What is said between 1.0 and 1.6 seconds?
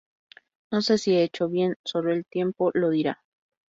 he hecho